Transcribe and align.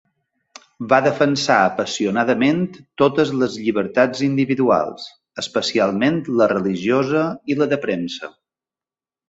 Va 0.93 0.97
defensar 1.07 1.57
apassionadament 1.65 2.63
totes 3.03 3.35
les 3.43 3.59
llibertats 3.67 4.25
individuals, 4.29 5.07
especialment 5.45 6.21
la 6.41 6.51
religiosa 6.57 7.31
i 7.55 7.63
la 7.63 7.73
de 7.77 7.83
premsa. 7.89 8.35